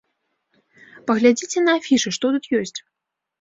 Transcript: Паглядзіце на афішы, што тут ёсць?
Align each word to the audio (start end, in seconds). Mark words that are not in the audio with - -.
Паглядзіце 1.09 1.59
на 1.67 1.71
афішы, 1.81 2.09
што 2.17 2.33
тут 2.39 2.51
ёсць? 2.63 2.75